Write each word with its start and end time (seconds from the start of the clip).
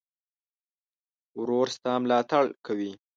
ورور 1.41 1.67
ستا 1.75 1.93
ملاتړ 2.03 2.43
کوي. 2.65 2.91